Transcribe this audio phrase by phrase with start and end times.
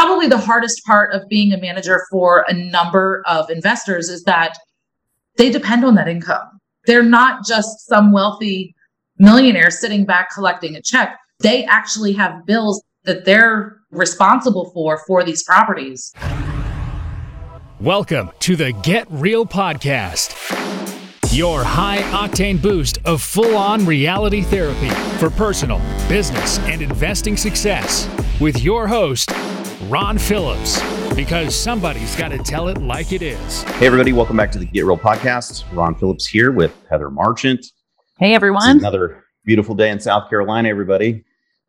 [0.00, 4.56] probably the hardest part of being a manager for a number of investors is that
[5.36, 6.60] they depend on that income.
[6.86, 8.76] They're not just some wealthy
[9.18, 11.18] millionaire sitting back collecting a check.
[11.40, 16.14] They actually have bills that they're responsible for for these properties.
[17.80, 20.36] Welcome to the Get Real Podcast,
[21.36, 28.08] your high octane boost of full on reality therapy for personal, business, and investing success
[28.40, 29.32] with your host,
[29.86, 30.80] Ron Phillips,
[31.14, 33.62] because somebody's got to tell it like it is.
[33.62, 35.64] Hey, everybody, welcome back to the Get Real Podcast.
[35.72, 37.64] Ron Phillips here with Heather Marchant.
[38.18, 38.78] Hey, It's everyone.
[38.78, 41.24] another beautiful day in South Carolina, everybody.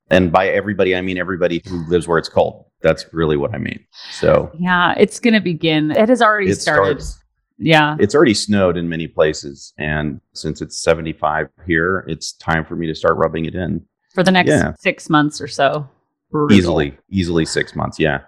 [0.10, 2.66] And by everybody, I mean everybody who lives where it's cold.
[2.82, 3.86] That's really what I mean.
[4.12, 5.92] So Yeah, it's going to begin.
[5.92, 7.02] It has already it started.
[7.04, 7.24] starts.
[7.60, 7.96] Yeah.
[8.00, 9.72] It's already snowed in many places.
[9.78, 13.86] And since it's 75 here, it's time for me to start rubbing it in
[14.16, 14.74] For the next Yeah.
[14.80, 15.88] six months or so.
[16.32, 16.58] Brutal.
[16.58, 18.00] easily, easily six months.
[18.00, 18.22] Yeah.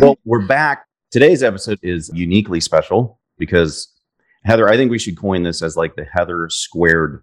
[0.00, 0.84] well, we're back.
[1.10, 3.88] Today's episode is uniquely special because
[4.44, 7.22] Heather, I think we should coin this as like the Heather squared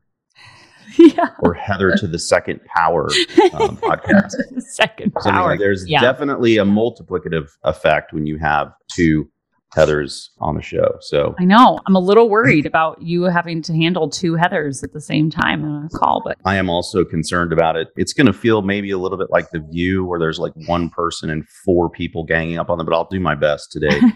[0.98, 1.30] yeah.
[1.40, 3.06] or Heather to the second power
[3.54, 4.34] um, podcast.
[4.60, 5.50] Second Something power.
[5.50, 6.02] like there's Yeah.
[6.02, 9.30] definitely a multiplicative effect when you have two
[9.76, 10.98] Heathers on the show.
[11.00, 11.80] So I know.
[11.86, 15.64] I'm a little worried about you having to handle two Heathers at the same time
[15.64, 17.90] on a call, but I am also concerned about it.
[17.96, 20.90] It's going to feel maybe a little bit like The View, where there's like one
[20.90, 24.00] person and four people ganging up on them, but I'll do my best today.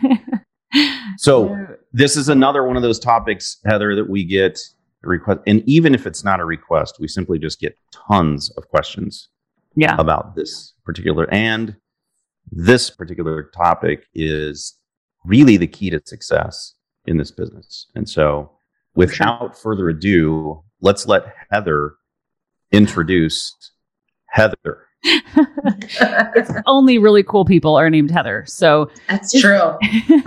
[1.17, 4.59] So this is another one of those topics, Heather, that we get
[5.03, 9.29] request, and even if it's not a request, we simply just get tons of questions
[9.75, 9.95] yeah.
[9.99, 11.75] about this particular and
[12.51, 14.75] this particular topic is
[15.25, 16.73] really the key to success
[17.05, 17.88] in this business.
[17.95, 18.52] And so,
[18.95, 21.95] without further ado, let's let Heather
[22.71, 23.53] introduce
[24.27, 24.88] Heather.
[25.03, 28.45] it's Only really cool people are named Heather.
[28.47, 29.77] So That's true.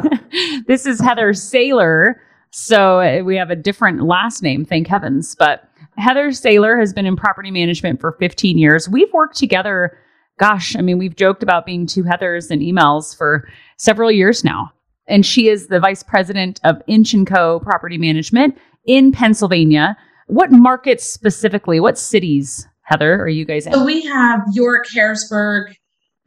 [0.66, 2.14] this is Heather Saylor.
[2.50, 5.34] So uh, we have a different last name, thank heavens.
[5.34, 8.88] But Heather Saylor has been in property management for 15 years.
[8.88, 9.98] We've worked together,
[10.38, 14.72] gosh, I mean, we've joked about being two Heathers in emails for several years now.
[15.08, 17.60] And she is the vice president of Inch & Co.
[17.60, 19.96] Property Management in Pennsylvania.
[20.26, 23.72] What markets specifically, what cities, Heather, are you guys in?
[23.72, 25.76] So we have York, Harrisburg,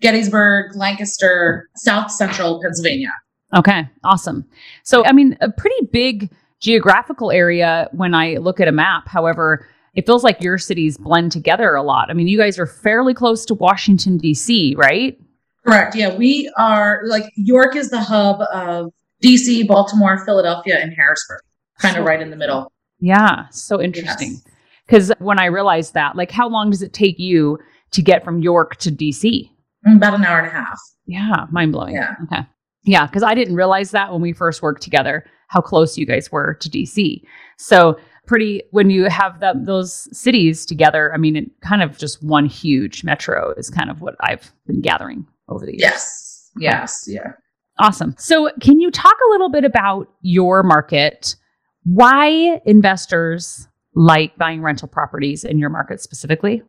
[0.01, 3.12] Gettysburg, Lancaster, South Central Pennsylvania.
[3.56, 4.45] Okay, awesome.
[4.84, 6.31] So, I mean, a pretty big
[6.62, 9.07] geographical area when I look at a map.
[9.07, 12.09] However, it feels like your cities blend together a lot.
[12.09, 15.19] I mean, you guys are fairly close to Washington, D.C., right?
[15.65, 15.95] Correct.
[15.95, 18.91] Yeah, we are like York is the hub of
[19.23, 21.41] DC, Baltimore, Philadelphia, and Harrisburg,
[21.79, 22.71] kind of right in the middle.
[22.99, 24.31] Yeah, so interesting.
[24.31, 24.43] Yes.
[24.85, 27.59] Because when I realized that, like, how long does it take you
[27.91, 29.51] to get from York to D.C.?
[29.87, 30.79] Mm, about an hour and a half.
[31.05, 31.93] Yeah, mind blowing.
[31.93, 32.15] Yeah.
[32.23, 32.41] Okay.
[32.83, 36.31] Yeah, because I didn't realize that when we first worked together, how close you guys
[36.31, 37.21] were to DC.
[37.57, 37.99] So
[38.29, 41.11] pretty when you have that those cities together.
[41.13, 44.81] I mean, it kind of just one huge metro is kind of what I've been
[44.81, 45.81] gathering over the years.
[45.81, 46.51] Yes.
[46.57, 47.03] Yes.
[47.07, 47.31] Yeah.
[47.79, 48.15] Awesome.
[48.17, 51.35] So can you talk a little bit about your market?
[51.83, 56.63] Why investors like buying rental properties in your market specifically?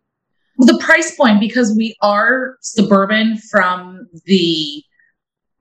[0.67, 4.83] the price point because we are suburban from the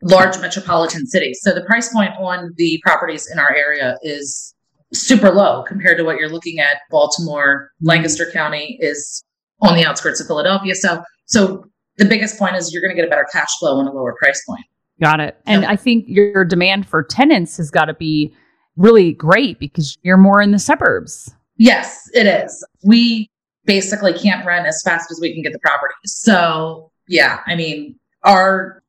[0.01, 1.39] large metropolitan cities.
[1.41, 4.53] So the price point on the properties in our area is
[4.93, 6.77] super low compared to what you're looking at.
[6.89, 9.23] Baltimore, Lancaster County is
[9.61, 10.75] on the outskirts of Philadelphia.
[10.75, 11.65] So so
[11.99, 14.15] the biggest point is you're going to get a better cash flow and a lower
[14.19, 14.65] price point.
[15.01, 15.37] Got it.
[15.45, 15.69] And Yeah.
[15.69, 18.33] I think your demand for tenants has got to be
[18.75, 21.33] really great because you're more in the suburbs.
[21.57, 22.65] Yes, it is.
[22.83, 23.29] We
[23.65, 25.95] basically can't rent as fast as we can get the properties.
[26.05, 28.81] So, yeah, I mean, our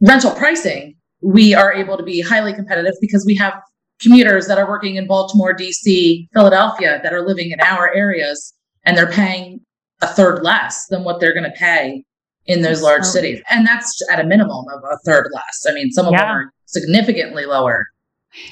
[0.00, 3.54] rental pricing, we are able to be highly competitive because we have
[4.00, 8.52] commuters that are working in Baltimore, DC, Philadelphia that are living in our areas
[8.84, 9.60] and they're paying
[10.02, 12.04] a third less than what they're going to pay
[12.46, 13.04] in those large Oh.
[13.08, 13.40] cities.
[13.50, 15.64] And that's at a minimum of a third less.
[15.68, 17.86] I mean, some of them are significantly lower.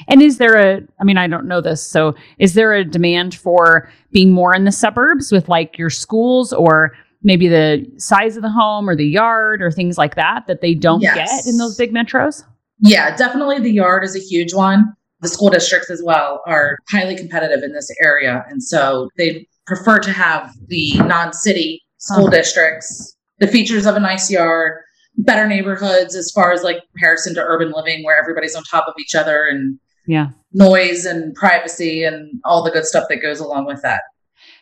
[0.09, 1.83] And is there a, I mean, I don't know this.
[1.85, 6.53] So is there a demand for being more in the suburbs with like your schools
[6.53, 6.93] or
[7.25, 10.75] maybe the size of the home or the yard or things like that that they
[10.75, 11.45] don't Yes.
[11.45, 12.45] get in those big metros?
[12.79, 14.93] Yeah, definitely the yard is a huge one.
[15.21, 18.45] The school districts as well are highly competitive in this area.
[18.49, 22.37] And so they prefer to have the non city school Uh-huh.
[22.37, 24.79] districts, the features of a nice yard,
[25.19, 28.95] better neighborhoods as far as like comparison to urban living where everybody's on top of
[28.99, 30.29] each other and Yeah.
[30.53, 34.03] noise and privacy and all the good stuff that goes along with that.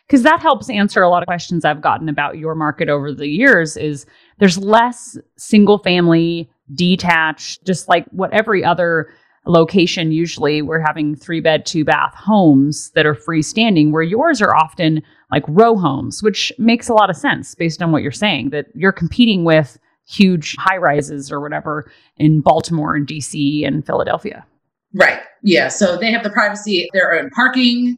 [0.07, 3.27] because that helps answer a lot of questions I've gotten about your market over the
[3.27, 4.05] years is
[4.39, 9.09] there's less single family detached, just like what every other
[9.47, 14.55] location usually we're having three bed, two bath homes that are freestanding, where yours are
[14.55, 15.01] often
[15.31, 18.67] like row homes, which makes a lot of sense based on what you're saying that
[18.75, 24.45] you're competing with huge high rises or whatever in Baltimore and DC and Philadelphia.
[24.93, 25.21] Right.
[25.41, 25.69] Yeah.
[25.69, 27.97] So they have the privacy, their own parking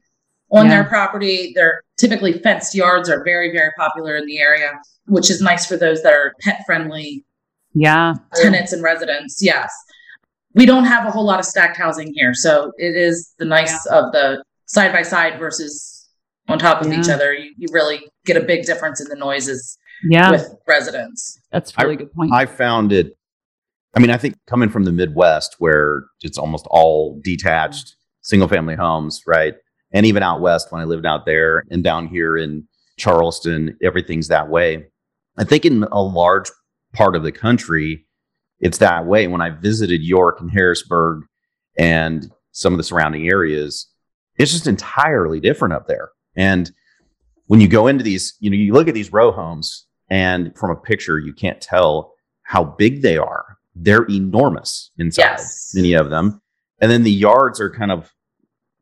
[0.51, 0.75] on yeah.
[0.75, 1.51] their property.
[1.55, 4.71] Their typically fenced yards are very, very popular in the area,
[5.07, 7.25] which is nice for those that are pet friendly.
[7.73, 8.13] Yeah.
[8.35, 9.41] Tenants and residents.
[9.41, 9.73] Yes.
[10.53, 12.35] We don't have a whole lot of stacked housing here.
[12.35, 13.97] So it is the nice yeah.
[13.97, 15.92] of the side by side versus
[16.47, 16.99] on top of yeah.
[16.99, 17.33] each other.
[17.33, 19.77] You, you really get a big difference in the noises
[20.09, 20.31] yeah.
[20.31, 21.39] with residents.
[21.51, 22.33] That's a really I, good point.
[22.33, 23.17] I found it
[23.95, 28.75] I mean, I think coming from the Midwest where it's almost all detached single family
[28.75, 29.53] homes, right?
[29.91, 32.67] And even out west when I lived out there and down here in
[32.97, 34.85] Charleston, everything's that way.
[35.37, 36.49] I think in a large
[36.93, 38.05] part of the country,
[38.59, 39.27] it's that way.
[39.27, 41.23] When I visited York and Harrisburg
[41.77, 43.87] and some of the surrounding areas,
[44.37, 46.09] it's just entirely different up there.
[46.35, 46.71] And
[47.47, 50.71] when you go into these, you know, you look at these row homes and from
[50.71, 52.13] a picture, you can't tell
[52.43, 53.57] how big they are.
[53.75, 55.71] They're enormous inside, yes.
[55.73, 56.41] many of them.
[56.81, 58.11] And then the yards are kind of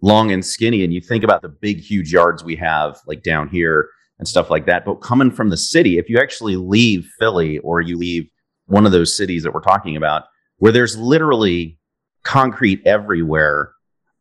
[0.02, 0.84] long and skinny.
[0.84, 3.90] And you think about the big, huge yards we have like down here
[4.20, 4.86] and stuff like that.
[4.86, 8.30] But coming from the city, if you actually leave Philly or you leave
[8.66, 10.24] one of those cities that we're talking about,
[10.58, 11.80] where there's literally
[12.24, 13.74] concrete everywhere,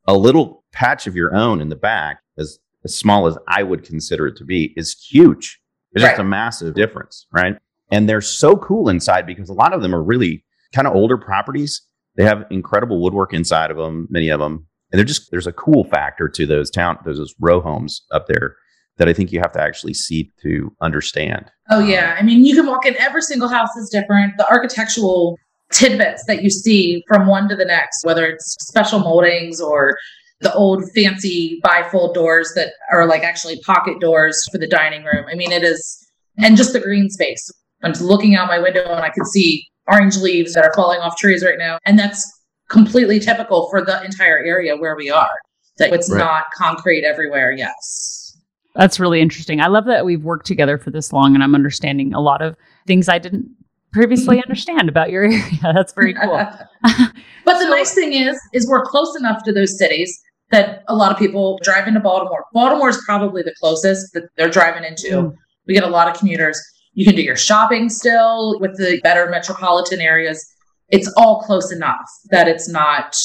[0.06, 3.84] a little patch of your own in the back, as, as small as I would
[3.84, 5.60] consider it to be, is huge.
[5.92, 6.10] It's right.
[6.10, 7.56] just a massive difference, right?
[7.90, 11.18] And they're so cool inside because a lot of them are really kind of older
[11.18, 11.82] properties.
[12.16, 14.66] They have incredible woodwork inside of them, many of them.
[14.92, 18.56] And they're just, there's a cool factor to those town, those row homes up there
[18.98, 21.50] that I think you have to actually see to understand.
[21.70, 22.16] Oh, yeah.
[22.18, 24.34] I mean, you can walk in, every single house is different.
[24.36, 25.38] The architectural
[25.72, 29.96] tidbits that you see from one to the next, whether it's special moldings or
[30.40, 35.26] the old fancy bifold doors that are like actually pocket doors for the dining room.
[35.31, 37.50] I mean, it is, and just the green space.
[37.82, 41.00] I'm just looking out my window and I can see orange leaves that are falling
[41.00, 41.78] off trees right now.
[41.84, 42.31] And that's
[42.70, 45.31] completely typical for the entire area where we are.
[45.78, 46.19] That it's right.
[46.19, 47.52] not concrete everywhere.
[47.52, 48.37] Yes.
[48.75, 49.60] That's really interesting.
[49.60, 52.56] I love that we've worked together for this long and I'm understanding a lot of
[52.87, 53.48] things I didn't
[53.92, 55.42] previously understand about your area.
[55.62, 56.37] That's very cool.
[56.82, 60.20] but the so, nice thing is is we're close enough to those cities
[60.50, 62.44] that a lot of people drive into Baltimore.
[62.52, 65.08] Baltimore is probably the closest that they're driving into.
[65.08, 65.35] Mm.
[65.67, 66.61] We get a lot of commuters.
[66.94, 70.44] You can do your shopping still with the better metropolitan areas.
[70.88, 73.17] It's all close enough that it's not,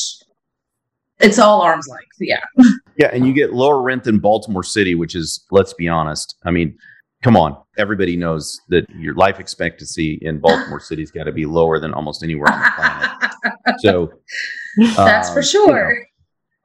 [1.20, 2.16] it's all arm's length.
[2.20, 2.42] Yeah.
[2.98, 3.10] Yeah.
[3.12, 6.38] And you get lower rent than Baltimore City, which is, let's be honest.
[6.46, 6.78] I mean,
[7.24, 7.58] come on.
[7.78, 12.24] Everybody knows that your life expectancy in Baltimore City's got to be lower than almost
[12.24, 13.80] anywhere on the planet.
[13.80, 14.14] so
[14.96, 15.94] that's um, for sure.
[15.94, 16.06] You know,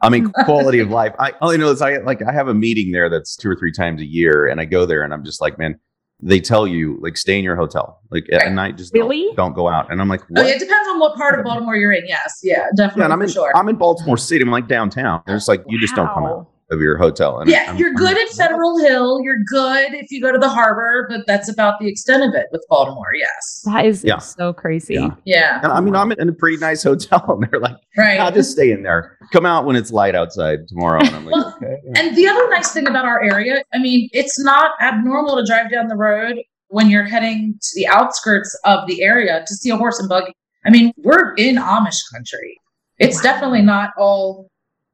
[0.02, 1.14] I mean, quality of life.
[1.18, 1.82] I oh, only know this.
[1.82, 4.60] I like I have a meeting there that's two or three times a year, and
[4.60, 5.78] I go there and I'm just like, man,
[6.22, 8.42] they tell you like stay in your hotel like right.
[8.42, 9.24] at night just really?
[9.26, 10.44] don't, don't, go out and i'm like what?
[10.44, 13.22] Oh, it depends on what part of baltimore you're in yes yeah definitely yeah, i'm
[13.22, 15.80] in sure i'm in baltimore city i'm like downtown there's like you wow.
[15.80, 17.38] just don't come out of your hotel.
[17.40, 19.20] And yeah, I'm, you're good I'm, at Federal Hill.
[19.22, 22.46] You're good if you go to the harbor, but that's about the extent of it
[22.52, 23.12] with Baltimore.
[23.16, 24.18] Yes, that is yeah.
[24.18, 24.94] so crazy.
[24.94, 25.60] Yeah, yeah.
[25.62, 28.52] And I mean, I'm in a pretty nice hotel, and they're like, right, I'll just
[28.52, 29.18] stay in there.
[29.32, 31.00] Come out when it's light outside tomorrow.
[31.00, 31.76] And I'm like, well, okay.
[31.96, 35.70] And the other nice thing about our area, I mean, it's not abnormal to drive
[35.70, 36.36] down the road
[36.68, 40.32] when you're heading to the outskirts of the area to see a horse and buggy.
[40.64, 42.58] I mean, we're in Amish country.
[42.98, 43.22] It's wow.
[43.22, 44.49] definitely not all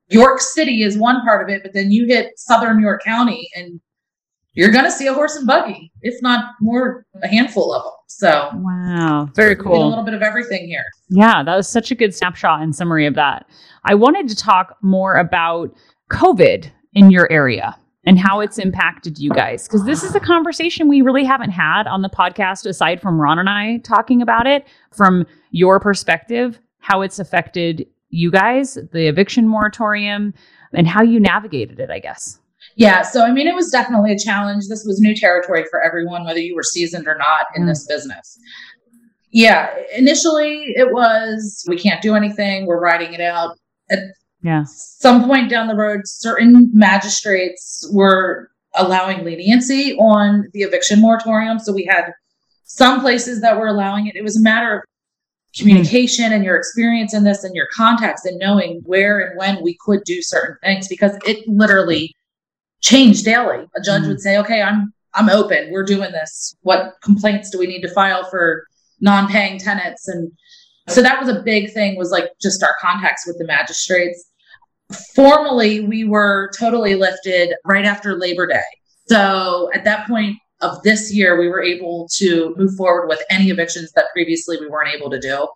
[0.08, 3.80] York City is one part of it, but then you hit southern York County and
[4.54, 7.92] you're going to see a horse and buggy, if not more, a handful of them.
[8.08, 9.86] So, wow, very cool.
[9.86, 10.84] A little bit of everything here.
[11.10, 13.46] Yeah, that was such a good snapshot and summary of that.
[13.84, 15.74] I wanted to talk more about
[16.10, 19.66] COVID in your area and how it's impacted you guys.
[19.66, 23.38] Because this is a conversation we really haven't had on the podcast, aside from Ron
[23.38, 29.48] and I talking about it from your perspective, how it's affected you guys, the eviction
[29.48, 30.34] moratorium,
[30.72, 32.38] and how you navigated it, I guess.
[32.74, 34.68] Yeah, so I mean, it was definitely a challenge.
[34.68, 37.68] This was new territory for everyone, whether you were seasoned or not in mm.
[37.68, 38.38] this business.
[39.30, 43.56] Yeah, initially it was we can't do anything, we're writing it out.
[43.90, 44.00] At
[44.42, 44.64] yeah.
[44.66, 51.58] some point down the road, certain magistrates were allowing leniency on the eviction moratorium.
[51.58, 52.12] So we had
[52.64, 54.16] some places that were allowing it.
[54.16, 54.84] It was a matter of
[55.56, 59.76] communication and your experience in this and your context and knowing where and when we
[59.80, 62.14] could do certain things because it literally
[62.80, 63.66] changed daily.
[63.76, 65.70] A judge mm would say, okay, I'm I'm open.
[65.70, 66.54] We're doing this.
[66.60, 68.66] What complaints do we need to file for
[69.00, 70.08] non-paying tenants?
[70.08, 70.30] And
[70.88, 74.30] so that was a big thing was like just our contacts with the magistrates.
[75.14, 78.60] Formally, we were totally lifted right after Labor Day.
[79.08, 83.50] So at that point of this year, we were able to move forward with any
[83.50, 85.46] evictions that previously we weren't able to do.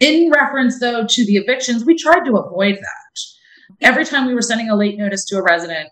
[0.00, 3.82] In reference, though, to the evictions, we tried to avoid that.
[3.82, 5.90] Every time we were sending a late notice to a resident,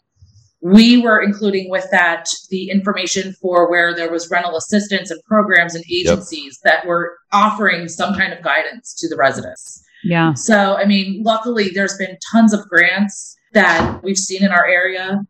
[0.60, 5.74] we were including with that the information for where there was rental assistance and programs
[5.74, 6.72] and agencies yep.
[6.72, 9.82] that were offering some kind of guidance to the residents.
[10.04, 10.34] Yeah.
[10.34, 15.20] So, I mean, luckily, there's been tons of grants that we've seen in our area.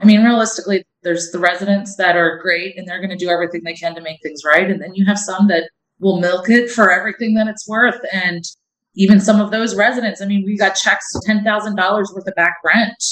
[0.00, 3.62] I mean, realistically, there's the residents that are great and they're going to do everything
[3.64, 4.70] they can to make things right.
[4.70, 8.00] And then you have some that will milk it for everything that it's worth.
[8.12, 8.44] And
[8.94, 13.02] even some of those residents, I mean, we got checks $10,000 worth of back rent,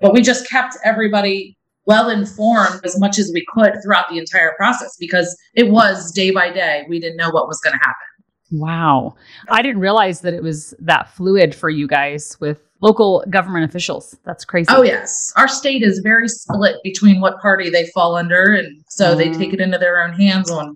[0.00, 1.56] but we just kept everybody
[1.86, 6.30] well informed as much as we could throughout the entire process because it was day
[6.30, 6.84] by day.
[6.88, 8.17] We didn't know what was going to happen.
[8.50, 9.14] Wow.
[9.50, 14.16] I didn't realize that it was that fluid for you guys with local government officials.
[14.24, 14.68] That's crazy.
[14.70, 15.32] Oh, yes.
[15.36, 18.52] Our state is very split between what party they fall under.
[18.52, 20.74] And so they take it into their own hands on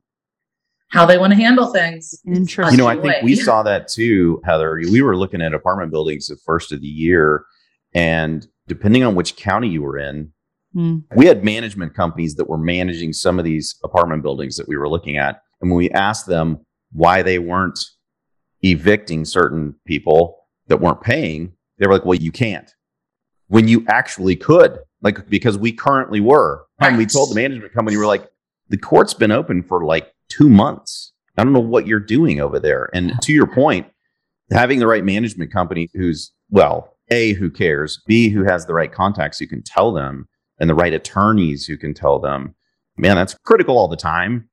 [0.89, 2.15] how they want to handle things.
[2.27, 2.79] Interesting.
[2.79, 4.79] You know, I think we saw that too, Heather.
[4.91, 7.45] We were looking at apartment buildings the first of the year.
[7.95, 10.33] And depending on which county you were in,
[10.75, 11.03] mm.
[11.17, 14.89] we had management companies that were managing some of these apartment buildings that we were
[14.89, 15.41] looking at.
[15.61, 16.59] And when we asked them
[16.93, 17.79] why they weren't
[18.63, 22.75] evicting certain people that weren't paying, they were like, well, you can't.
[23.49, 26.65] When you actually could, like, because we currently were.
[26.79, 28.31] And we told the management company, we're like,
[28.69, 31.13] the court's been open for like two months.
[31.37, 32.89] I don't know what you're doing over there.
[32.95, 33.87] And to your point,
[34.51, 38.93] having the right management company who's, well, A, who cares, B, who has the right
[38.93, 42.55] contacts who can tell them, and the right attorneys who can tell them,
[42.97, 44.49] man, that's critical all the time.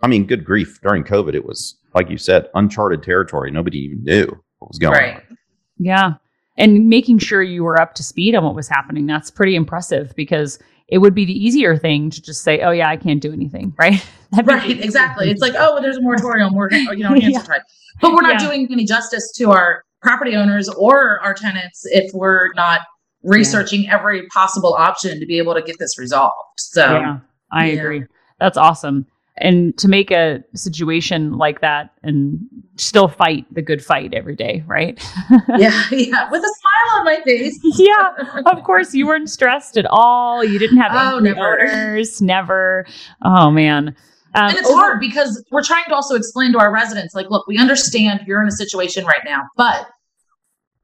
[0.00, 3.50] But I mean, good grief, during COVID, it was, like you said, uncharted territory.
[3.50, 4.26] Nobody even knew
[4.58, 5.00] what was going on.
[5.00, 5.16] right.
[5.16, 5.38] on.
[5.78, 6.12] Yeah
[6.56, 9.06] and making sure you were up to speed on what was happening.
[9.06, 10.58] That's pretty impressive because
[10.88, 13.74] it would be the easier thing to just say, "Oh yeah, I can't do anything,"
[13.78, 14.04] right?
[14.44, 15.30] right, exactly.
[15.30, 17.42] It's like, "Oh, well, there's a moratorium, we're you know, yeah.
[17.42, 17.62] type,"
[18.00, 18.48] but we're not yeah.
[18.48, 22.80] doing any justice to our property owners or our tenants if we're not
[23.22, 23.94] researching yeah.
[23.94, 26.34] every possible option to be able to get this resolved.
[26.58, 27.18] So, yeah,
[27.50, 28.04] I agree.
[28.38, 32.38] That's awesome and to make a situation like that and
[32.76, 35.02] still fight the good fight every day, right?
[35.58, 37.58] yeah, yeah, with a smile on my face.
[37.78, 40.44] yeah, of course, you weren't stressed at all.
[40.44, 41.40] You didn't have oh, any never.
[41.40, 42.86] orders, never.
[43.22, 43.96] Oh man.
[44.36, 47.46] Um, and it's hard because we're trying to also explain to our residents, like, look,
[47.46, 49.88] we understand you're in a situation right now, but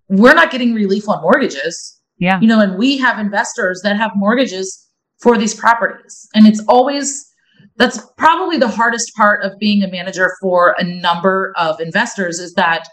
[0.09, 1.99] we're not getting relief on mortgages.
[2.19, 2.38] Yeah.
[2.40, 4.87] You know, and we have investors that have mortgages
[5.19, 6.28] for these properties.
[6.35, 7.29] And it's always
[7.80, 12.52] that's probably the hardest part of being a manager for a number of investors is
[12.52, 12.87] that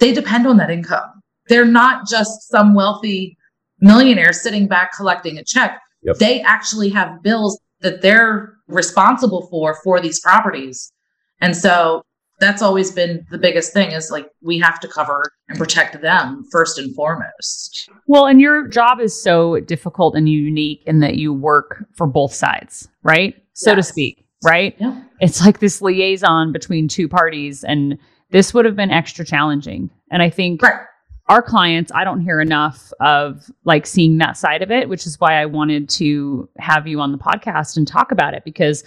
[0.00, 1.22] they depend on that income.
[1.48, 3.38] They're not just some wealthy
[3.80, 5.80] millionaire sitting back collecting a check.
[6.02, 6.18] Yep.
[6.18, 10.92] They actually have bills that they're responsible for for these properties.
[11.40, 12.02] And so
[12.38, 16.44] that's always been the biggest thing is like we have to cover and protect them
[16.52, 17.88] first and foremost.
[18.08, 22.34] Well, and your job is so difficult and unique in that you work for both
[22.34, 23.41] sides, right?
[23.54, 23.76] So yes.
[23.76, 24.74] to speak, right?
[24.78, 25.02] Yeah.
[25.20, 27.98] It's like this liaison between two parties and
[28.30, 29.90] this would have been extra challenging.
[30.10, 30.80] And I think right.
[31.28, 35.20] our clients, I don't hear enough of like seeing that side of it, which is
[35.20, 38.84] why I wanted to have you on the podcast and talk about it because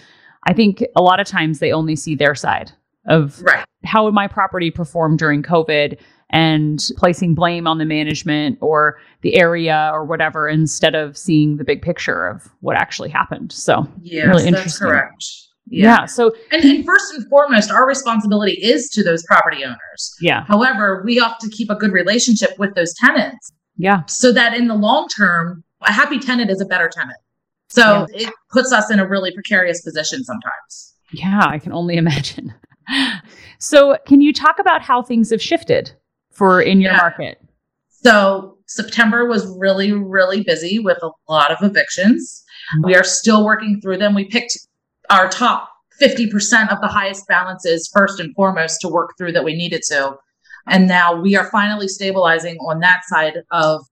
[0.48, 2.72] I think a lot of times they only see their side
[3.08, 3.66] of right.
[3.84, 5.98] how would my property perform during COVID
[6.32, 11.64] and placing blame on the management or the area or whatever instead of seeing the
[11.64, 13.52] big picture of what actually happened.
[13.52, 15.24] So, yes, really that's correct.
[15.68, 15.84] Yeah.
[15.84, 16.06] yeah.
[16.06, 20.16] So, and, and first and foremost, our responsibility is to those property owners.
[20.20, 20.46] Yeah.
[20.46, 23.52] However, we have to keep a good relationship with those tenants.
[23.78, 24.04] Yeah.
[24.08, 27.18] So that in the long term, a happy tenant is a better tenant.
[27.70, 28.28] So yeah.
[28.28, 30.94] it puts us in a really precarious position sometimes.
[31.12, 32.54] Yeah, I can only imagine
[33.60, 35.92] so, can you talk about how things have shifted
[36.32, 36.98] for in your yeah.
[36.98, 37.42] market?
[37.90, 42.44] So, September was really, really busy with a lot of evictions.
[42.78, 42.88] Mm-hmm.
[42.88, 44.16] We are still working through them.
[44.16, 44.58] We picked
[45.10, 45.70] our top
[46.02, 50.16] 50% of the highest balances first and foremost to work through that we needed to.
[50.68, 53.86] And now we are finally stabilizing on that side of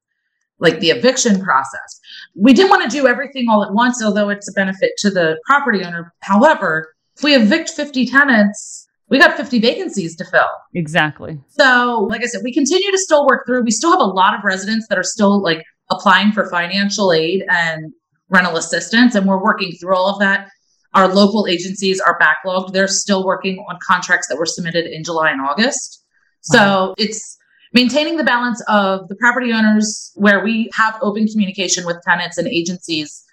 [0.59, 2.00] like the eviction process.
[2.35, 5.38] We didn't want to do everything all at once, although it's a benefit to the
[5.45, 6.13] property owner.
[6.21, 10.48] However, if we evict 50 tenants, we got 50 vacancies to fill.
[10.74, 11.39] Exactly.
[11.50, 13.62] So, like I said, we continue to still work through.
[13.63, 17.43] We still have a lot of residents that are still like applying for financial aid
[17.50, 17.93] and
[18.29, 19.13] rental assistance.
[19.15, 20.50] And we're working through all of that.
[20.93, 22.74] Our local agencies are backlogged.
[22.74, 26.03] They're still working on contracts that were submitted in July and August.
[26.41, 27.38] So it's
[27.74, 32.48] maintaining the balance of the property owners where we have open communication with tenants and
[32.48, 33.24] agencies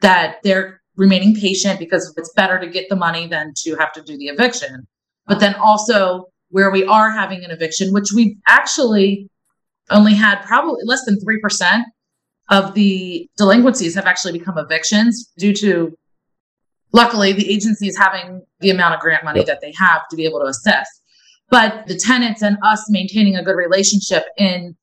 [0.00, 4.02] that they're remaining patient because it's better to get the money than to have to
[4.02, 4.86] do the eviction.
[5.26, 9.28] But then also where we are having an eviction, which we've actually
[9.90, 11.84] only had probably less than 3%
[12.50, 15.96] of the delinquencies have actually become evictions due to
[16.92, 20.40] luckily the agencies having the amount of grant money that they have to be able
[20.40, 21.00] to assess
[21.50, 24.76] but the tenants and us maintaining a good relationship in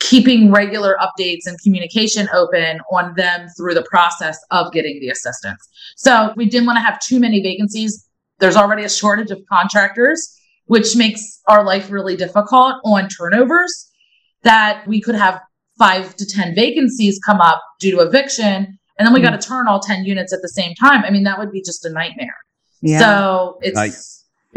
[0.00, 5.68] keeping regular updates and communication open on them through the process of getting the assistance.
[5.96, 8.08] So we didn't want to have too many vacancies.
[8.38, 13.90] There's already a shortage of contractors, which makes our life really difficult on turnovers
[14.42, 15.40] that we could have
[15.78, 18.78] five to 10 vacancies come up due to eviction.
[18.98, 19.30] And then we mm-hmm.
[19.30, 21.04] got to turn all 10 units at the same time.
[21.04, 22.36] I mean, that would be just a nightmare.
[22.80, 23.00] Yeah.
[23.00, 23.78] So it's.
[23.78, 23.90] I,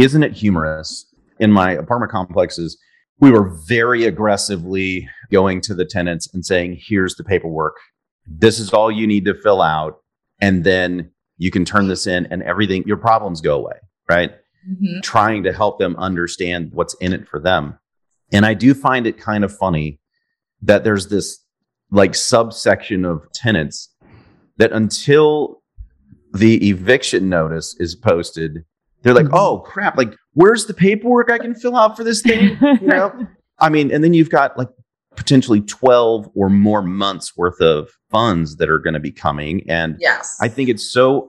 [0.01, 1.05] isn't it humorous
[1.39, 2.77] in my apartment complexes,
[3.23, 7.77] we were very aggressively going to the tenants and saying, here's the paperwork.
[8.27, 9.99] This is all you need to fill out.
[10.41, 13.77] And then you can turn this in and everything, your problems go away,
[14.09, 14.31] right?
[14.69, 14.99] Mm-hmm.
[15.03, 17.79] Trying to help them understand what's in it for them.
[18.33, 20.01] And I do find it kind of funny
[20.61, 21.39] that there's this
[21.91, 23.89] like subsection of tenants
[24.57, 25.61] that until
[26.33, 28.65] the eviction notice is posted,
[29.03, 29.35] they're like, mm-hmm.
[29.35, 32.57] oh crap, like where's the paperwork I can fill out for this thing?
[32.81, 33.27] You know?
[33.59, 34.69] I mean, and then you've got like
[35.15, 39.63] potentially 12 or more months worth of funds that are going to be coming.
[39.69, 41.27] And yes, I think it's so,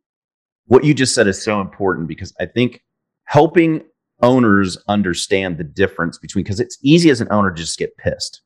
[0.66, 2.82] what you just said is so important because I think
[3.26, 3.82] helping
[4.22, 8.40] owners understand the difference between, because it's easy as an owner to just get pissed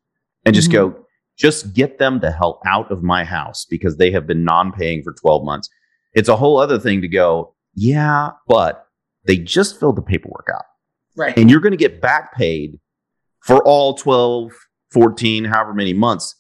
[0.45, 0.93] and just mm-hmm.
[0.93, 1.05] go,
[1.37, 5.03] just get them the hell out of my house because they have been non paying
[5.03, 5.69] for 12 months.
[6.15, 8.88] It's a whole other thing to go, yeah, but
[9.29, 10.65] they just filled the paperwork out.
[11.17, 11.37] Right.
[11.39, 12.81] And you're going to get back paid
[13.41, 14.51] for all 12,
[14.91, 16.35] 14, however many months,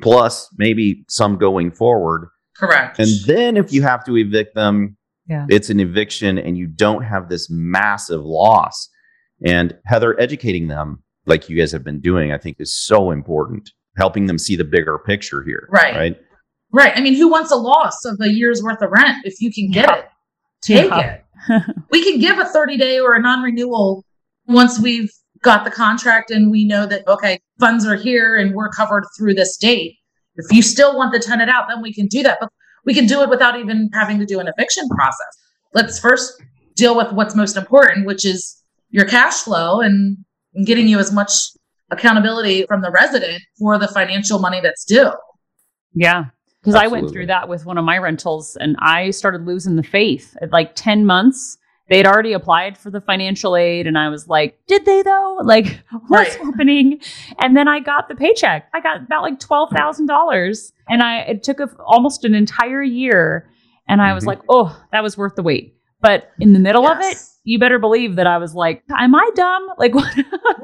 [0.00, 2.28] plus maybe some going forward.
[2.56, 2.98] Correct.
[2.98, 4.96] And then if you have to evict them,
[5.28, 5.46] yeah.
[5.50, 8.88] it's an eviction and you don't have this massive loss.
[9.44, 13.70] And Heather, educating them like you guys have been doing, I think is so important,
[13.98, 15.68] helping them see the bigger picture here.
[15.70, 15.94] Right.
[15.94, 16.16] Right.
[16.72, 16.92] Right.
[16.96, 19.70] I mean, who wants a loss of a year's worth of rent if you can
[19.70, 19.96] get yeah.
[19.96, 20.08] it?
[20.62, 21.00] Take yeah.
[21.00, 21.21] it
[21.90, 24.04] we can give a 30 day or a non renewal
[24.46, 25.10] once we've
[25.42, 29.34] got the contract and we know that, okay, funds are here and we're covered through
[29.34, 29.96] this date.
[30.36, 32.38] If you still want the tenant out, then we can do that.
[32.40, 32.48] But
[32.84, 35.38] we can do it without even having to do an eviction process.
[35.74, 36.32] Let's first
[36.74, 40.16] deal with what's most important, which is your cash flow and,
[40.54, 41.32] and getting you as much
[41.90, 45.10] accountability from the resident for the financial money that's due.
[45.94, 46.26] Yeah.
[46.62, 49.82] Because I went through that with one of my rentals and I started losing the
[49.82, 51.58] faith at like 10 months.
[51.88, 55.40] They'd already applied for the financial aid, and I was like, Did they though?
[55.44, 56.44] Like, what's right.
[56.44, 57.00] happening?
[57.40, 58.68] And then I got the paycheck.
[58.72, 60.72] I got about like $12,000.
[60.88, 63.50] And I, it took a, almost an entire year.
[63.88, 64.28] And I was mm-hmm.
[64.28, 65.76] like, Oh, that was worth the wait.
[66.02, 66.96] But in the middle yes.
[66.96, 69.68] of it, you better believe that I was like, am I dumb?
[69.78, 70.14] Like, what,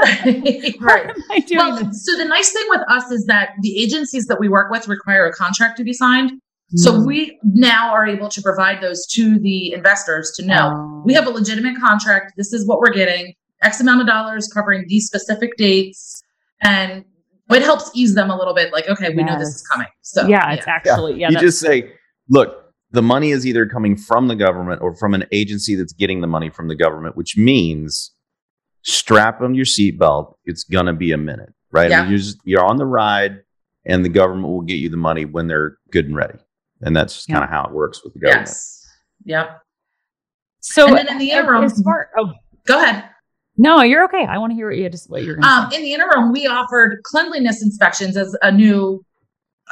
[0.81, 1.11] right.
[1.11, 1.59] am I doing?
[1.59, 4.87] Well, so the nice thing with us is that the agencies that we work with
[4.87, 6.31] require a contract to be signed.
[6.31, 6.39] Mm.
[6.79, 11.03] So we now are able to provide those to the investors to know oh.
[11.05, 12.35] we have a legitimate contract.
[12.37, 16.23] This is what we're getting X amount of dollars covering these specific dates.
[16.61, 17.05] And
[17.51, 19.27] it helps ease them a little bit like, okay, we yes.
[19.27, 19.89] know this is coming.
[20.03, 21.29] So yeah, it's actually, yeah.
[21.31, 21.93] yeah you just say,
[22.29, 26.21] look, the money is either coming from the government or from an agency that's getting
[26.21, 28.13] the money from the government, which means
[28.83, 30.35] strap on your seatbelt.
[30.45, 31.91] It's gonna be a minute, right?
[31.91, 32.09] Yeah.
[32.09, 33.41] You're, just, you're on the ride,
[33.85, 36.39] and the government will get you the money when they're good and ready,
[36.81, 37.37] and that's yeah.
[37.37, 38.49] kind of how it works with the government.
[38.49, 38.87] Yes.
[39.25, 39.61] Yep.
[40.61, 42.33] So and then in the interim, far, oh,
[42.67, 43.05] go ahead.
[43.57, 44.25] No, you're okay.
[44.25, 45.39] I want to hear what you just what you're.
[45.45, 45.77] Um, say.
[45.77, 49.05] In the interim, we offered cleanliness inspections as a new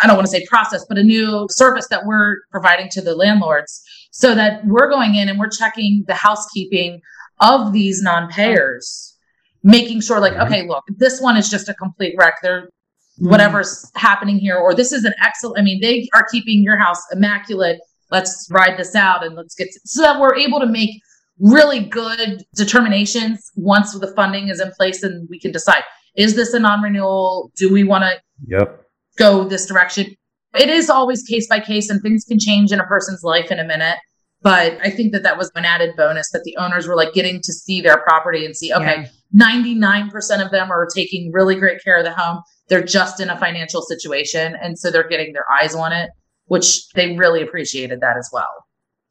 [0.02, 3.14] I don't want to say process, but a new service that we're providing to the
[3.14, 7.00] landlords so that we're going in and we're checking the housekeeping
[7.40, 9.16] of these non-payers,
[9.62, 10.52] making sure like, mm-hmm.
[10.52, 12.34] okay, look, this one is just a complete wreck.
[12.42, 13.28] They're mm-hmm.
[13.28, 17.02] whatever's happening here, or this is an excellent, I mean, they are keeping your house
[17.12, 17.78] immaculate.
[18.10, 20.90] Let's ride this out and let's get so that we're able to make
[21.38, 25.82] really good determinations once the funding is in place and we can decide
[26.16, 28.85] is this a non-renewal do we want to yep
[29.16, 30.14] go this direction.
[30.54, 33.58] It is always case by case, and things can change in a person's life in
[33.58, 33.98] a minute.
[34.42, 37.40] But I think that that was an added bonus that the owners were like getting
[37.42, 39.66] to see their property and see, okay, yeah.
[39.68, 40.10] 99%
[40.44, 42.42] of them are taking really great care of the home.
[42.68, 44.56] They're just in a financial situation.
[44.62, 46.10] And so they're getting their eyes on it.
[46.46, 48.65] which they really appreciated that as well.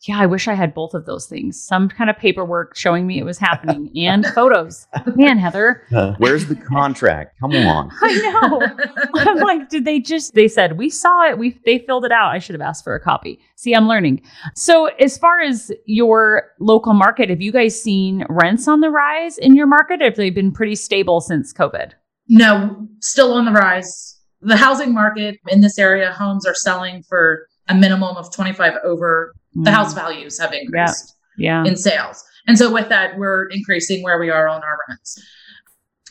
[0.07, 1.59] Yeah, I wish I had both of those things.
[1.59, 4.87] Some kind of paperwork showing me it was happening and photos.
[5.15, 5.81] Man, Heather.
[6.17, 7.39] Where's the contract?
[7.39, 7.91] Come on.
[8.01, 8.67] I know.
[9.15, 12.31] I'm like, did they just they said we saw it, we they filled it out.
[12.31, 13.39] I should have asked for a copy.
[13.55, 14.21] See, I'm learning.
[14.53, 19.37] So as far as your local market, have you guys seen rents on the rise
[19.37, 20.01] in your market?
[20.01, 21.93] Have they been pretty stable since COVID?
[22.27, 24.19] No, still on the rise.
[24.41, 29.33] The housing market in this area, homes are selling for a minimum of 25 over
[29.55, 29.97] the house Mm.
[29.97, 31.63] values have increased Yeah.
[31.65, 32.23] in sales.
[32.47, 35.19] And so with that, we're increasing where we are on our rents.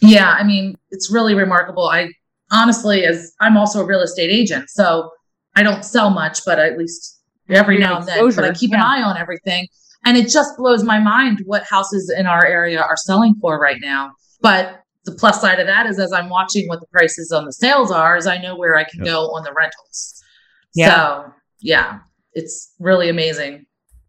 [0.01, 1.89] Yeah, I mean, it's really remarkable.
[1.89, 2.11] I
[2.51, 5.11] honestly, as I'm also a real estate agent, so
[5.57, 8.73] I don't sell much, but at least every now and then, but I exposure, keep
[8.73, 9.69] an eye on everything.
[10.05, 13.81] And it just blows my mind what houses in our area are selling for right
[13.81, 14.13] now.
[14.43, 17.53] But the plus side of that is as I'm watching what the prices on the
[17.53, 19.07] sales are, is I know where I can Yep.
[19.07, 20.23] go on the rentals.
[20.75, 20.95] Yeah.
[20.95, 22.01] So yeah,
[22.35, 23.67] it's really amazing.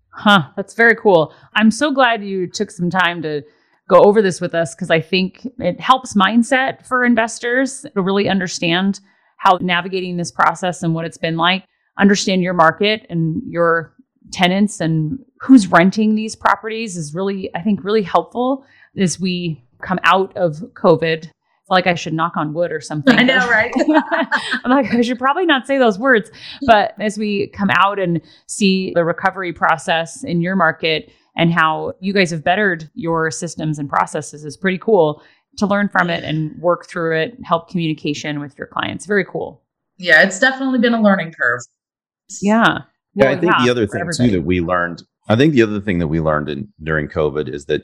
[0.09, 0.49] Huh.
[0.55, 1.33] That's very cool.
[1.55, 3.43] I'm so glad you took some time to
[3.89, 8.29] go over this with us because I think it helps mindset for investors to really
[8.29, 8.99] understand
[9.38, 11.65] how navigating this process and what it's been like,
[11.99, 13.93] understand your market and your
[14.31, 18.65] tenants and who's renting these properties is really, I think, really helpful
[18.97, 21.29] as we come out of COVID.
[21.69, 23.17] I like I should knock on wood or something.
[23.17, 23.73] I know, right?
[24.63, 26.32] I'm like, I should probably not say those words.
[26.65, 31.93] But as we come out and see the recovery process in your market and how
[31.99, 35.21] you guys have bettered your systems and processes is pretty cool
[35.58, 39.06] to learn from it and work through it, help communication with your clients.
[39.06, 39.63] Very cool.
[39.97, 41.62] yeah, it's definitely been a learning curve.
[42.41, 42.80] Yeah.
[43.13, 44.30] Yeah, I think yeah, the other thing everybody.
[44.30, 47.47] too that we learned, I think the other thing that we learned in, during COVID
[47.47, 47.84] is that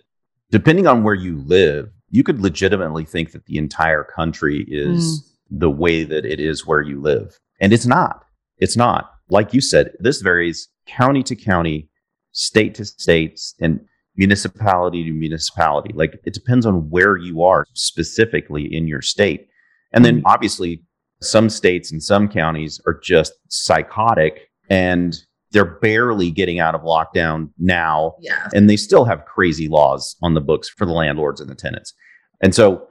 [0.50, 5.60] depending on where you live, you could legitimately think that the entire country is Mm.
[5.60, 7.38] the way that it is where you live.
[7.60, 8.24] And it's not.
[8.58, 9.10] It's not.
[9.30, 11.90] Like you said, this varies county to county,
[12.34, 13.80] state to state, and
[14.16, 15.92] municipality to municipality.
[15.94, 19.48] Like it depends on where you are specifically in your state.
[19.94, 20.84] And then obviously,
[21.22, 25.18] some states and some counties are just psychotic and
[25.52, 28.48] they're barely getting out of lockdown now Yeah.
[28.54, 31.94] and they still have crazy laws on the books for the landlords and the tenants.
[32.42, 32.88] And so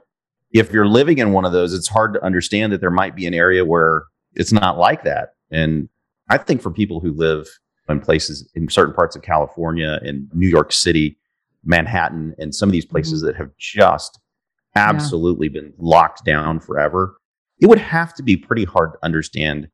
[0.51, 3.25] if you're living in one of those, it's hard to understand that there might be
[3.25, 4.03] an area where
[4.35, 5.33] it's not like that.
[5.49, 5.89] And
[6.29, 7.47] I think for people who live
[7.89, 11.17] in places in certain parts of California and New York City,
[11.63, 12.93] Manhattan, and some of these mm-hmm.
[12.93, 14.19] places that have just
[14.75, 17.17] absolutely been locked down forever,
[17.59, 19.67] it would have to be pretty hard to understand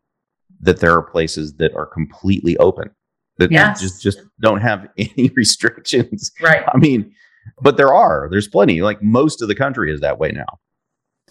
[0.61, 2.89] that there are places that are completely open
[3.37, 3.79] that Yes.
[3.81, 6.31] just just don't have any restrictions.
[6.41, 6.63] Right.
[6.73, 7.13] I mean,
[7.61, 8.27] but there are.
[8.31, 8.81] There's plenty.
[8.81, 10.45] Like most of the country is that way now.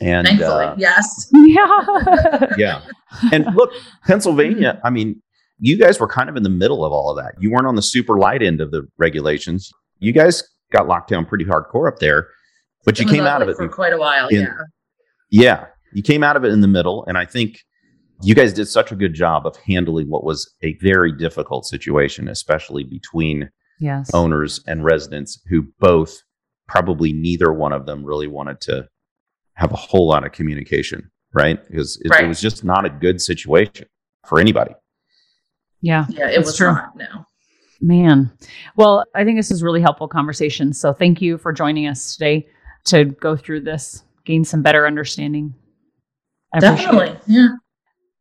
[0.01, 1.29] And Thankfully, uh, yes.
[1.33, 2.47] Yeah.
[2.59, 2.83] yeah.
[3.33, 3.73] And look,
[4.07, 5.23] Pennsylvania, I mean,
[5.59, 7.35] you guys were kind of in the middle of all of that.
[7.41, 9.71] You weren't on the super light end of the regulations.
[9.99, 12.29] You guys got locked down pretty hardcore up there,
[12.85, 13.57] but you It was came out of it.
[13.57, 14.29] for quite a while.
[14.29, 14.53] in- yeah.
[15.31, 17.59] Yeah, you came out of it in the middle, and I think
[18.23, 22.29] you guys did such a good job of handling what was a very difficult situation,
[22.29, 24.11] especially between yes.
[24.15, 26.23] owners and residents who both
[26.69, 28.89] probably neither one of them really wanted to
[29.55, 31.59] have a whole lot of communication, right?
[31.69, 33.87] Because it, it was just not a good situation
[34.27, 34.75] for anybody.
[35.81, 36.07] Yeah.
[36.09, 36.73] Yeah, it was true.
[36.73, 36.97] not.
[36.97, 37.25] No.
[37.81, 38.33] Man.
[38.77, 40.73] Well, I think this is really helpful conversation.
[40.73, 42.49] So thank you for joining us today
[42.87, 45.55] to go through this, gain some better understanding.
[46.55, 46.61] I it.
[46.61, 47.19] Definitely.
[47.27, 47.49] Yeah.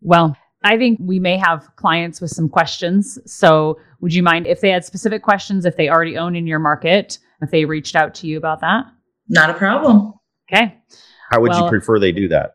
[0.01, 3.19] Well, I think we may have clients with some questions.
[3.25, 6.59] So would you mind if they had specific questions, if they already own in your
[6.59, 8.85] market, if they reached out to you about that?
[9.29, 10.13] Not a problem.
[10.51, 10.75] Okay.
[11.29, 12.51] How would Well- you prefer they do that?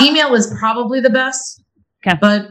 [0.00, 1.62] Email is probably the best.
[2.04, 2.18] Okay.
[2.20, 2.50] But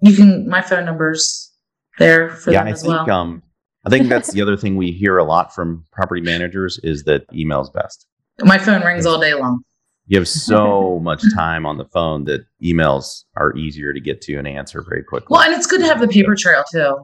[0.00, 1.52] you can my phone number's
[1.98, 3.10] there for yeah, them I as think well.
[3.10, 3.42] um,
[3.86, 7.26] I think that's the other thing we hear a lot from property managers is that
[7.34, 8.06] email is best.
[8.40, 9.62] my phone rings all day long.
[10.06, 14.36] You have so much time on the phone that emails are easier to get to
[14.36, 15.28] and answer very quickly.
[15.30, 16.98] Well, and it's good to have the paper trail too.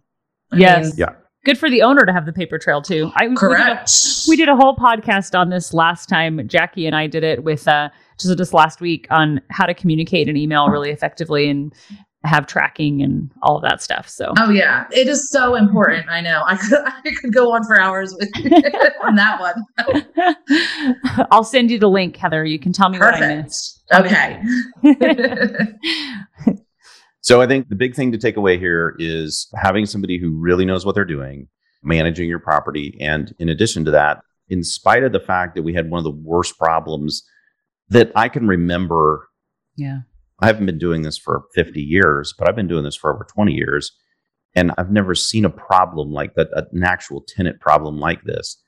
[0.52, 0.86] I Yes.
[0.88, 1.14] mean, Yeah.
[1.42, 3.10] Good for the owner to have the paper trail too.
[3.16, 3.90] I we did a- correct.
[4.28, 6.46] We did a whole podcast on this last time.
[6.46, 10.28] Jackie and I did it with uh, just just last week on how to communicate
[10.28, 11.72] an email really effectively and
[12.24, 14.08] have tracking and all of that stuff.
[14.08, 15.66] So Oh yeah, it is so mm-hmm.
[15.66, 16.08] important.
[16.08, 16.42] I know.
[16.46, 18.28] I could I could go on for hours with
[19.02, 21.26] on that one.
[21.30, 22.44] I'll send you the link, Heather.
[22.44, 23.44] You can tell me what I Perfect.
[23.44, 23.82] missed.
[23.92, 24.42] Okay.
[27.22, 30.64] So I think the big thing to take away here is having somebody who really
[30.64, 31.48] knows what they're doing,
[31.82, 32.96] managing your property.
[33.00, 36.04] And in addition to that, in spite of the fact that we had one of
[36.04, 37.22] the worst problems
[37.88, 39.28] that I can remember
[39.76, 40.00] yeah.
[40.40, 43.24] I haven't been doing this for 50 years, but I've been doing this for over
[43.24, 43.92] 20 years.
[44.54, 48.60] And I've never seen a problem like that, an actual tenant problem like this.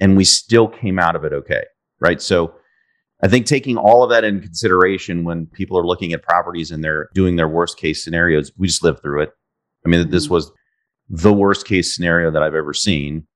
[0.00, 1.64] And we still came out of it okay.
[2.00, 2.20] Right.
[2.20, 2.54] So
[3.22, 6.84] I think taking all of that in consideration when people are looking at properties and
[6.84, 9.30] they're doing their worst case scenarios, we just lived through it.
[9.84, 10.34] I mean, this mm-hmm.
[10.34, 10.52] was
[11.08, 13.26] the worst case scenario that I've ever seen.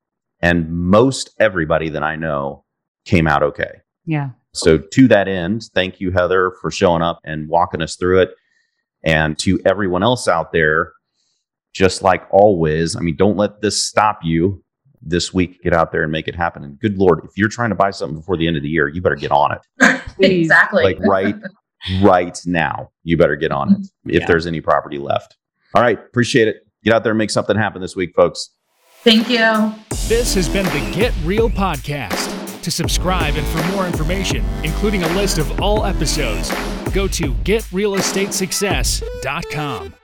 [0.41, 2.65] And most everybody that I know
[3.05, 3.81] came out okay.
[4.05, 4.31] Yeah.
[4.59, 8.31] So, to that end, thank you, Heather, for showing up and walking us through it.
[9.05, 10.93] And to everyone else out there,
[11.73, 14.63] just like always, I mean, don't let this stop you
[15.01, 15.63] this week.
[15.63, 16.65] Get out there and make it happen.
[16.65, 18.89] And good Lord, if you're trying to buy something before the end of the year,
[18.89, 20.03] you better get on it.
[20.19, 20.83] exactly.
[20.83, 21.37] Like right,
[22.03, 24.27] right now, you better get on it if yeah.
[24.27, 25.37] there's any property left.
[25.75, 25.99] All right.
[25.99, 26.67] Appreciate it.
[26.85, 28.51] Get out there and make something happen this week, folks.
[29.03, 29.75] Thank you.
[30.09, 32.38] This has been the Get Real Podcast.
[32.69, 36.51] To subscribe and for more information, including a list of all episodes,
[36.93, 39.98] go to getrealestatesuccess.com.